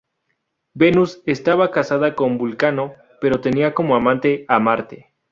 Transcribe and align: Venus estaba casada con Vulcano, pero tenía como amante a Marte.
Venus 0.73 1.21
estaba 1.27 1.69
casada 1.69 2.15
con 2.15 2.39
Vulcano, 2.39 2.95
pero 3.19 3.39
tenía 3.39 3.75
como 3.75 3.95
amante 3.95 4.45
a 4.47 4.57
Marte. 4.59 5.13